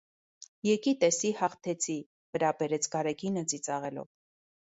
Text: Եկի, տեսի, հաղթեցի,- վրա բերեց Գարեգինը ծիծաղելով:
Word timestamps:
Եկի, 0.67 0.93
տեսի, 1.03 1.29
հաղթեցի,- 1.41 2.07
վրա 2.37 2.51
բերեց 2.61 2.89
Գարեգինը 2.95 3.43
ծիծաղելով: 3.53 4.11